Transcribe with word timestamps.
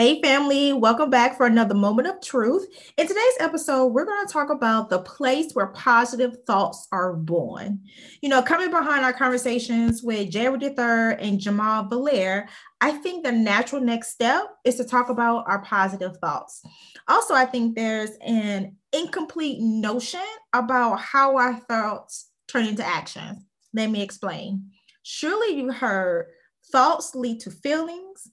Hey, 0.00 0.18
family, 0.22 0.72
welcome 0.72 1.10
back 1.10 1.36
for 1.36 1.44
another 1.44 1.74
moment 1.74 2.08
of 2.08 2.22
truth. 2.22 2.66
In 2.96 3.06
today's 3.06 3.36
episode, 3.38 3.88
we're 3.88 4.06
going 4.06 4.26
to 4.26 4.32
talk 4.32 4.48
about 4.48 4.88
the 4.88 5.00
place 5.00 5.52
where 5.52 5.66
positive 5.66 6.38
thoughts 6.46 6.88
are 6.90 7.12
born. 7.12 7.80
You 8.22 8.30
know, 8.30 8.40
coming 8.40 8.70
behind 8.70 9.04
our 9.04 9.12
conversations 9.12 10.02
with 10.02 10.30
Jared 10.30 10.62
III 10.62 11.18
and 11.18 11.38
Jamal 11.38 11.84
Valaire, 11.84 12.46
I 12.80 12.92
think 12.92 13.24
the 13.24 13.32
natural 13.32 13.82
next 13.82 14.08
step 14.08 14.44
is 14.64 14.76
to 14.76 14.84
talk 14.84 15.10
about 15.10 15.44
our 15.46 15.60
positive 15.60 16.16
thoughts. 16.16 16.62
Also, 17.06 17.34
I 17.34 17.44
think 17.44 17.76
there's 17.76 18.16
an 18.22 18.76
incomplete 18.94 19.60
notion 19.60 20.24
about 20.54 20.98
how 20.98 21.36
our 21.36 21.58
thoughts 21.68 22.30
turn 22.48 22.64
into 22.64 22.82
actions. 22.82 23.44
Let 23.74 23.90
me 23.90 24.00
explain. 24.00 24.70
Surely 25.02 25.58
you 25.58 25.72
heard 25.72 26.28
thoughts 26.72 27.14
lead 27.14 27.40
to 27.40 27.50
feelings 27.50 28.30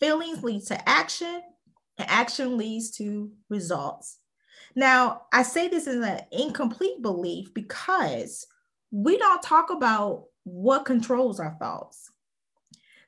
Feelings 0.00 0.42
lead 0.42 0.64
to 0.66 0.88
action, 0.88 1.42
and 1.98 2.08
action 2.08 2.56
leads 2.56 2.90
to 2.92 3.30
results. 3.48 4.18
Now, 4.76 5.22
I 5.32 5.42
say 5.42 5.68
this 5.68 5.86
is 5.86 6.04
an 6.04 6.20
incomplete 6.30 7.02
belief 7.02 7.52
because 7.52 8.46
we 8.90 9.18
don't 9.18 9.42
talk 9.42 9.70
about 9.70 10.24
what 10.44 10.84
controls 10.84 11.40
our 11.40 11.56
thoughts. 11.58 12.10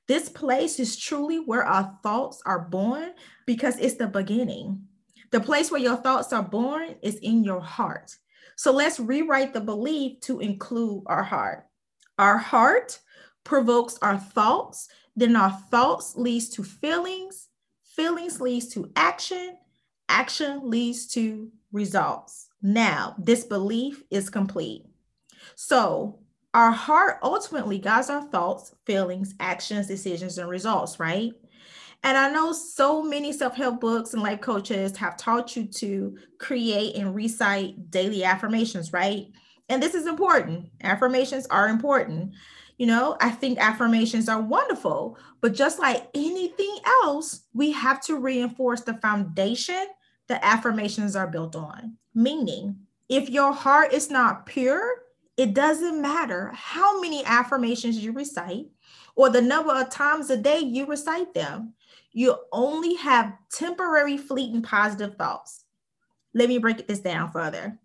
This 0.09 0.29
place 0.29 0.81
is 0.81 0.97
truly 0.97 1.39
where 1.39 1.65
our 1.65 1.97
thoughts 2.03 2.43
are 2.45 2.59
born 2.59 3.13
because 3.47 3.79
it's 3.79 3.95
the 3.95 4.09
beginning. 4.09 4.83
The 5.31 5.39
place 5.41 5.71
where 5.71 5.81
your 5.81 5.97
thoughts 5.97 6.33
are 6.33 6.43
born 6.43 6.97
is 7.03 7.15
in 7.17 7.45
your 7.45 7.61
heart. 7.61 8.17
So 8.57 8.73
let's 8.73 8.99
rewrite 8.99 9.55
the 9.55 9.61
belief 9.61 10.21
to 10.23 10.41
include 10.41 11.05
our 11.07 11.23
heart. 11.23 11.67
Our 12.19 12.37
heart 12.37 12.99
provokes 13.51 13.99
our 14.01 14.17
thoughts 14.17 14.89
then 15.17 15.37
our 15.37 15.51
thoughts 15.51 16.17
leads 16.17 16.49
to 16.51 16.63
feelings, 16.63 17.49
feelings 17.85 18.41
leads 18.41 18.69
to 18.69 18.91
action, 18.97 19.57
action 20.09 20.71
leads 20.71 21.07
to 21.09 21.51
results. 21.73 22.49
Now, 22.63 23.15
this 23.19 23.45
belief 23.45 24.03
is 24.11 24.31
complete. 24.31 24.87
So, 25.57 26.21
our 26.53 26.71
heart 26.71 27.19
ultimately 27.23 27.79
guides 27.79 28.11
our 28.11 28.23
thoughts, 28.23 28.75
feelings, 28.85 29.35
actions, 29.39 29.87
decisions, 29.87 30.39
and 30.39 30.49
results, 30.49 30.99
right? 30.99 31.33
And 32.03 32.17
I 32.17 32.31
know 32.33 32.53
so 32.53 33.03
many 33.03 33.33
self 33.33 33.55
help 33.55 33.81
books 33.81 34.15
and 34.15 34.23
life 34.23 34.41
coaches 34.41 34.97
have 34.97 35.17
taught 35.17 35.55
you 35.55 35.67
to 35.67 36.17
create 36.39 36.97
and 36.97 37.15
recite 37.15 37.91
daily 37.91 38.25
affirmations, 38.25 38.93
right? 38.93 39.27
And 39.69 39.83
this 39.83 39.95
is 39.95 40.07
important. 40.07 40.71
Affirmations 40.83 41.47
are 41.49 41.69
important. 41.69 42.33
You 42.81 42.87
know, 42.87 43.19
I 43.21 43.29
think 43.29 43.59
affirmations 43.59 44.27
are 44.27 44.41
wonderful, 44.41 45.19
but 45.43 45.53
just 45.53 45.79
like 45.79 46.09
anything 46.15 46.79
else, 47.03 47.43
we 47.53 47.73
have 47.73 48.01
to 48.07 48.17
reinforce 48.17 48.81
the 48.81 48.95
foundation 48.95 49.87
that 50.29 50.43
affirmations 50.43 51.15
are 51.15 51.27
built 51.27 51.55
on. 51.55 51.99
Meaning, 52.15 52.79
if 53.11 53.29
your 53.29 53.53
heart 53.53 53.93
is 53.93 54.11
not 54.11 54.47
pure, 54.47 55.03
it 55.37 55.53
doesn't 55.53 56.01
matter 56.01 56.53
how 56.55 57.03
many 57.03 57.23
affirmations 57.27 57.99
you 57.99 58.13
recite 58.13 58.69
or 59.15 59.29
the 59.29 59.43
number 59.43 59.75
of 59.75 59.91
times 59.91 60.31
a 60.31 60.39
day 60.39 60.61
you 60.61 60.87
recite 60.87 61.35
them. 61.35 61.75
You 62.13 62.35
only 62.51 62.95
have 62.95 63.37
temporary, 63.53 64.17
fleeting 64.17 64.63
positive 64.63 65.17
thoughts. 65.17 65.65
Let 66.33 66.49
me 66.49 66.57
break 66.57 66.89
this 66.89 67.01
down 67.01 67.31
further. 67.31 67.79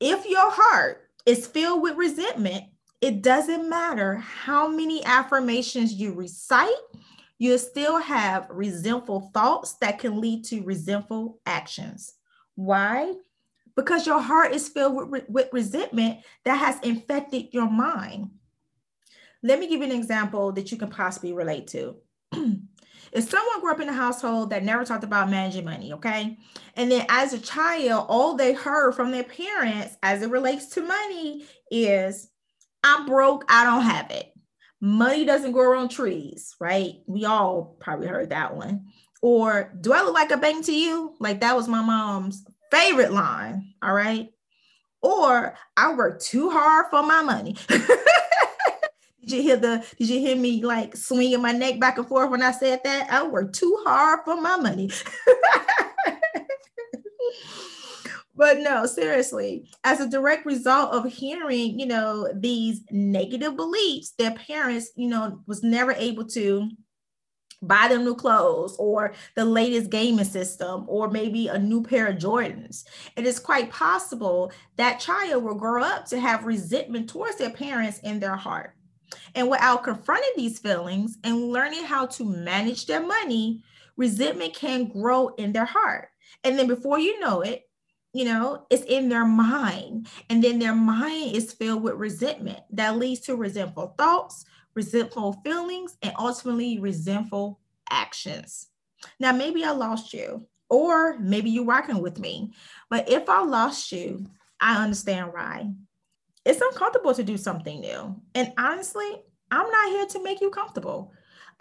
If 0.00 0.26
your 0.26 0.50
heart 0.50 1.08
is 1.24 1.46
filled 1.46 1.80
with 1.80 1.96
resentment, 1.96 2.64
it 3.02 3.20
doesn't 3.20 3.68
matter 3.68 4.14
how 4.14 4.68
many 4.68 5.04
affirmations 5.04 5.92
you 5.92 6.14
recite, 6.14 6.68
you 7.36 7.58
still 7.58 7.98
have 7.98 8.46
resentful 8.48 9.32
thoughts 9.34 9.72
that 9.80 9.98
can 9.98 10.20
lead 10.20 10.44
to 10.44 10.62
resentful 10.62 11.40
actions. 11.44 12.14
Why? 12.54 13.14
Because 13.74 14.06
your 14.06 14.20
heart 14.20 14.52
is 14.52 14.68
filled 14.68 15.10
with, 15.10 15.28
with 15.28 15.48
resentment 15.52 16.20
that 16.44 16.54
has 16.54 16.78
infected 16.80 17.48
your 17.52 17.68
mind. 17.68 18.30
Let 19.42 19.58
me 19.58 19.66
give 19.66 19.80
you 19.80 19.86
an 19.86 19.98
example 19.98 20.52
that 20.52 20.70
you 20.70 20.78
can 20.78 20.88
possibly 20.88 21.32
relate 21.32 21.66
to. 21.68 21.96
if 22.32 23.28
someone 23.28 23.60
grew 23.60 23.72
up 23.72 23.80
in 23.80 23.88
a 23.88 23.92
household 23.92 24.50
that 24.50 24.62
never 24.62 24.84
talked 24.84 25.02
about 25.02 25.28
managing 25.28 25.64
money, 25.64 25.92
okay? 25.92 26.38
And 26.76 26.92
then 26.92 27.04
as 27.08 27.32
a 27.32 27.40
child, 27.40 28.06
all 28.08 28.36
they 28.36 28.52
heard 28.52 28.94
from 28.94 29.10
their 29.10 29.24
parents 29.24 29.96
as 30.04 30.22
it 30.22 30.30
relates 30.30 30.68
to 30.74 30.82
money 30.82 31.44
is 31.68 32.28
I'm 32.82 33.06
broke, 33.06 33.44
I 33.48 33.64
don't 33.64 33.82
have 33.82 34.10
it. 34.10 34.32
Money 34.80 35.24
doesn't 35.24 35.52
grow 35.52 35.78
on 35.78 35.88
trees, 35.88 36.56
right? 36.58 36.94
We 37.06 37.24
all 37.24 37.76
probably 37.80 38.08
heard 38.08 38.30
that 38.30 38.56
one. 38.56 38.86
Or 39.22 39.72
do 39.80 39.92
I 39.92 40.02
look 40.02 40.14
like 40.14 40.32
a 40.32 40.36
bank 40.36 40.66
to 40.66 40.74
you? 40.74 41.14
Like 41.20 41.40
that 41.40 41.54
was 41.54 41.68
my 41.68 41.82
mom's 41.82 42.44
favorite 42.72 43.12
line. 43.12 43.74
All 43.80 43.94
right. 43.94 44.30
Or 45.00 45.54
I 45.76 45.94
work 45.94 46.20
too 46.20 46.50
hard 46.50 46.86
for 46.90 47.02
my 47.04 47.22
money. 47.22 47.56
did 47.68 49.32
you 49.32 49.42
hear 49.42 49.56
the 49.56 49.86
did 49.98 50.08
you 50.08 50.18
hear 50.18 50.36
me 50.36 50.64
like 50.64 50.96
swinging 50.96 51.42
my 51.42 51.52
neck 51.52 51.78
back 51.78 51.98
and 51.98 52.08
forth 52.08 52.30
when 52.30 52.42
I 52.42 52.50
said 52.50 52.80
that? 52.82 53.08
I 53.10 53.26
work 53.26 53.52
too 53.52 53.78
hard 53.84 54.20
for 54.24 54.40
my 54.40 54.56
money. 54.56 54.90
but 58.42 58.58
no 58.58 58.86
seriously 58.86 59.70
as 59.84 60.00
a 60.00 60.10
direct 60.10 60.44
result 60.44 60.92
of 60.92 61.12
hearing 61.12 61.78
you 61.78 61.86
know 61.86 62.28
these 62.34 62.80
negative 62.90 63.54
beliefs 63.54 64.14
their 64.18 64.32
parents 64.32 64.90
you 64.96 65.06
know 65.06 65.40
was 65.46 65.62
never 65.62 65.92
able 65.92 66.24
to 66.24 66.68
buy 67.62 67.86
them 67.86 68.02
new 68.02 68.16
clothes 68.16 68.74
or 68.80 69.14
the 69.36 69.44
latest 69.44 69.90
gaming 69.90 70.24
system 70.24 70.84
or 70.88 71.08
maybe 71.08 71.46
a 71.46 71.56
new 71.56 71.80
pair 71.80 72.08
of 72.08 72.16
jordans. 72.16 72.82
It 73.16 73.24
is 73.24 73.38
quite 73.38 73.70
possible 73.70 74.50
that 74.74 74.98
child 74.98 75.44
will 75.44 75.54
grow 75.54 75.84
up 75.84 76.06
to 76.06 76.18
have 76.18 76.44
resentment 76.44 77.08
towards 77.08 77.36
their 77.36 77.50
parents 77.50 78.00
in 78.00 78.18
their 78.18 78.34
heart. 78.34 78.74
And 79.36 79.48
without 79.48 79.84
confronting 79.84 80.32
these 80.36 80.58
feelings 80.58 81.18
and 81.22 81.52
learning 81.52 81.84
how 81.84 82.06
to 82.06 82.24
manage 82.24 82.86
their 82.86 83.06
money 83.06 83.62
resentment 83.96 84.54
can 84.54 84.88
grow 84.88 85.28
in 85.36 85.52
their 85.52 85.64
heart. 85.66 86.08
And 86.42 86.58
then 86.58 86.66
before 86.66 86.98
you 86.98 87.20
know 87.20 87.42
it 87.42 87.68
you 88.12 88.24
know, 88.24 88.66
it's 88.70 88.84
in 88.84 89.08
their 89.08 89.24
mind. 89.24 90.08
And 90.28 90.42
then 90.42 90.58
their 90.58 90.74
mind 90.74 91.34
is 91.34 91.52
filled 91.52 91.82
with 91.82 91.94
resentment 91.94 92.60
that 92.70 92.98
leads 92.98 93.20
to 93.22 93.36
resentful 93.36 93.94
thoughts, 93.98 94.44
resentful 94.74 95.40
feelings, 95.44 95.96
and 96.02 96.12
ultimately 96.18 96.78
resentful 96.78 97.60
actions. 97.90 98.68
Now, 99.18 99.32
maybe 99.32 99.64
I 99.64 99.70
lost 99.70 100.12
you, 100.12 100.46
or 100.68 101.18
maybe 101.18 101.50
you're 101.50 101.64
working 101.64 102.00
with 102.00 102.18
me. 102.18 102.52
But 102.90 103.08
if 103.08 103.28
I 103.28 103.42
lost 103.42 103.92
you, 103.92 104.26
I 104.60 104.82
understand 104.82 105.32
why. 105.32 105.70
It's 106.44 106.60
uncomfortable 106.60 107.14
to 107.14 107.22
do 107.22 107.36
something 107.36 107.80
new. 107.80 108.20
And 108.34 108.52
honestly, 108.58 109.22
I'm 109.50 109.70
not 109.70 109.88
here 109.90 110.06
to 110.06 110.22
make 110.22 110.40
you 110.40 110.50
comfortable. 110.50 111.12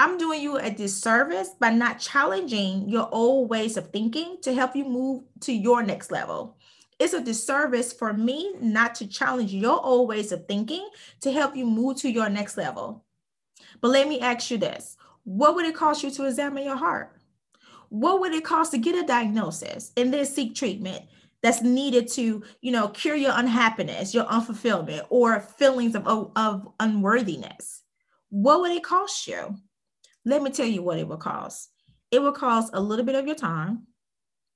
I'm 0.01 0.17
doing 0.17 0.41
you 0.41 0.57
a 0.57 0.72
disservice 0.72 1.50
by 1.59 1.69
not 1.69 2.00
challenging 2.00 2.89
your 2.89 3.07
old 3.12 3.51
ways 3.51 3.78
of 3.78 3.91
thinking 3.91 4.38
to 4.41 4.51
help 4.51 4.75
you 4.75 4.84
move 4.84 5.22
to 5.41 5.53
your 5.53 5.84
next 5.84 6.09
level. 6.09 6.57
It's 6.97 7.13
a 7.13 7.22
disservice 7.22 7.94
for 7.94 8.11
me 8.11 8.51
not 8.59 8.95
to 8.95 9.06
challenge 9.06 9.53
your 9.53 9.79
old 9.85 10.09
ways 10.09 10.31
of 10.31 10.47
thinking 10.47 10.90
to 11.19 11.31
help 11.31 11.56
you 11.56 11.67
move 11.67 11.97
to 11.97 12.09
your 12.09 12.29
next 12.29 12.57
level. 12.57 13.06
But 13.79 13.90
let 13.90 14.07
me 14.07 14.19
ask 14.19 14.50
you 14.50 14.57
this 14.57 14.97
what 15.23 15.53
would 15.53 15.67
it 15.67 15.75
cost 15.75 16.03
you 16.03 16.09
to 16.09 16.25
examine 16.25 16.63
your 16.63 16.78
heart? 16.78 17.16
What 17.90 18.22
would 18.22 18.34
it 18.34 18.44
cost 18.44 18.72
to 18.72 18.79
get 18.79 18.95
a 18.95 19.06
diagnosis 19.06 19.91
and 19.95 20.11
then 20.11 20.25
seek 20.25 20.56
treatment 20.56 21.03
that's 21.44 21.61
needed 21.61 22.07
to, 22.13 22.41
you 22.61 22.72
know, 22.72 22.88
cure 22.88 23.16
your 23.16 23.34
unhappiness, 23.35 24.16
your 24.16 24.25
unfulfillment, 24.25 25.06
or 25.11 25.41
feelings 25.41 25.94
of, 25.95 26.31
of 26.35 26.67
unworthiness? 26.79 27.84
What 28.29 28.61
would 28.61 28.72
it 28.72 28.84
cost 28.84 29.28
you? 29.28 29.57
Let 30.25 30.41
me 30.41 30.49
tell 30.51 30.65
you 30.65 30.83
what 30.83 30.99
it 30.99 31.07
will 31.07 31.17
cost. 31.17 31.69
It 32.11 32.21
will 32.21 32.31
cost 32.31 32.71
a 32.73 32.81
little 32.81 33.05
bit 33.05 33.15
of 33.15 33.25
your 33.25 33.35
time. 33.35 33.87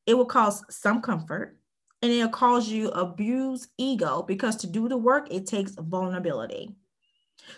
It 0.05 0.15
will 0.15 0.25
cost 0.25 0.71
some 0.71 1.01
comfort 1.01 1.57
and 2.01 2.11
it'll 2.11 2.29
cause 2.29 2.67
you 2.69 2.89
abuse 2.89 3.67
ego 3.77 4.21
because 4.21 4.57
to 4.57 4.67
do 4.67 4.87
the 4.87 4.97
work, 4.97 5.31
it 5.31 5.47
takes 5.47 5.71
vulnerability. 5.71 6.75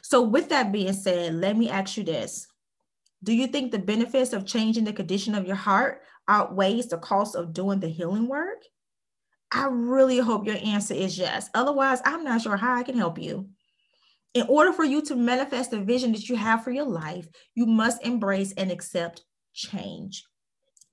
So 0.01 0.21
with 0.21 0.49
that 0.49 0.71
being 0.71 0.93
said, 0.93 1.33
let 1.35 1.57
me 1.57 1.69
ask 1.69 1.97
you 1.97 2.03
this. 2.03 2.47
Do 3.23 3.33
you 3.33 3.47
think 3.47 3.71
the 3.71 3.79
benefits 3.79 4.33
of 4.33 4.45
changing 4.45 4.83
the 4.83 4.93
condition 4.93 5.35
of 5.35 5.47
your 5.47 5.55
heart 5.55 6.01
outweighs 6.27 6.87
the 6.87 6.97
cost 6.97 7.35
of 7.35 7.53
doing 7.53 7.79
the 7.79 7.87
healing 7.87 8.27
work? 8.27 8.63
I 9.51 9.67
really 9.67 10.19
hope 10.19 10.45
your 10.45 10.57
answer 10.63 10.93
is 10.93 11.17
yes. 11.17 11.49
Otherwise, 11.53 12.01
I'm 12.05 12.23
not 12.23 12.41
sure 12.41 12.57
how 12.57 12.75
I 12.75 12.83
can 12.83 12.97
help 12.97 13.17
you. 13.17 13.49
In 14.37 14.45
order 14.49 14.71
for 14.71 14.83
you 14.83 15.01
to 15.05 15.15
manifest 15.15 15.71
the 15.71 15.79
vision 15.79 16.11
that 16.11 16.29
you 16.29 16.35
have 16.35 16.63
for 16.63 16.69
your 16.69 16.85
life, 16.85 17.27
you 17.55 17.65
must 17.65 18.05
embrace 18.05 18.53
and 18.55 18.71
accept 18.71 19.23
change. 19.55 20.25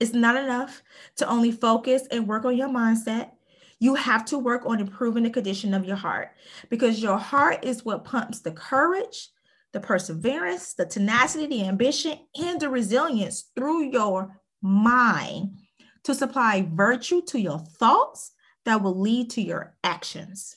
It's 0.01 0.15
not 0.15 0.43
enough 0.43 0.83
to 1.17 1.29
only 1.29 1.53
focus 1.53 2.09
and 2.11 2.27
work 2.27 2.47
on 2.47 2.57
your 2.57 2.71
mindset. 2.71 3.33
You 3.81 3.97
have 3.97 4.25
to 4.27 4.39
work 4.39 4.65
on 4.65 4.81
improving 4.81 5.25
the 5.25 5.31
condition 5.31 5.75
of 5.75 5.85
your 5.85 5.95
heart 5.95 6.31
because 6.71 7.03
your 7.03 7.19
heart 7.19 7.67
is 7.67 7.85
what 7.85 8.07
pumps 8.07 8.41
the 8.41 8.53
courage, 8.53 9.29
the 9.75 9.81
perseverance, 9.81 10.73
the 10.73 10.87
tenacity, 10.87 11.47
the 11.47 11.69
ambition, 11.69 12.21
and 12.41 12.59
the 12.59 12.71
resilience 12.71 13.51
through 13.55 13.91
your 13.91 14.41
mind 14.63 15.59
to 16.05 16.15
supply 16.15 16.67
virtue 16.73 17.21
to 17.27 17.39
your 17.39 17.59
thoughts 17.59 18.33
that 18.65 18.83
will 18.83 18.99
lead 18.99 19.29
to 19.33 19.43
your 19.43 19.77
actions. 19.85 20.57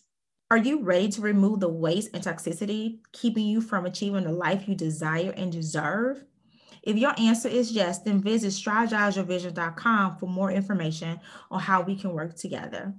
Are 0.49 0.57
you 0.57 0.81
ready 0.81 1.09
to 1.09 1.21
remove 1.21 1.59
the 1.59 1.67
waste 1.67 2.11
and 2.13 2.23
toxicity 2.23 2.99
keeping 3.11 3.45
you 3.45 3.59
from 3.59 3.85
achieving 3.85 4.23
the 4.23 4.31
life 4.31 4.65
you 4.65 4.75
desire 4.75 5.33
and 5.35 5.51
deserve? 5.51 6.23
If 6.83 6.95
your 6.95 7.13
answer 7.19 7.49
is 7.49 7.73
yes, 7.73 7.99
then 7.99 8.21
visit 8.21 8.53
strategizeyourvision.com 8.53 10.15
for 10.15 10.29
more 10.29 10.49
information 10.49 11.19
on 11.51 11.59
how 11.59 11.81
we 11.81 11.97
can 11.97 12.13
work 12.13 12.37
together. 12.37 12.93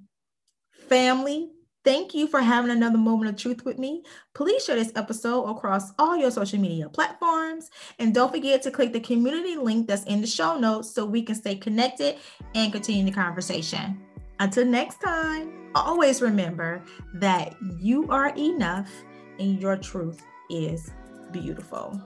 Family, 0.91 1.49
thank 1.85 2.12
you 2.12 2.27
for 2.27 2.41
having 2.41 2.71
another 2.71 2.99
moment 2.99 3.31
of 3.31 3.41
truth 3.41 3.65
with 3.65 3.79
me. 3.79 4.03
Please 4.35 4.67
share 4.67 4.77
this 4.77 4.93
episode 4.95 5.45
across 5.45 5.93
all 5.99 6.19
your 6.19 6.31
social 6.31 6.59
media 6.59 6.91
platforms. 6.91 7.71
And 7.99 8.15
don't 8.15 8.31
forget 8.31 8.61
to 8.65 8.71
click 8.71 8.93
the 8.93 9.00
community 9.00 9.56
link 9.56 9.89
that's 9.89 10.05
in 10.05 10.21
the 10.21 10.27
show 10.27 10.59
notes 10.59 10.91
so 10.91 11.06
we 11.06 11.23
can 11.23 11.35
stay 11.35 11.56
connected 11.56 12.17
and 12.55 12.73
continue 12.73 13.06
the 13.06 13.12
conversation. 13.12 14.03
Until 14.40 14.64
next 14.64 15.00
time, 15.00 15.52
always 15.75 16.23
remember 16.23 16.82
that 17.14 17.56
you 17.79 18.08
are 18.08 18.29
enough 18.37 18.90
and 19.38 19.61
your 19.61 19.76
truth 19.76 20.23
is 20.50 20.93
beautiful. 21.32 22.00